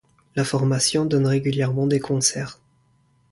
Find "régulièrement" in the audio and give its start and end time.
1.27-1.85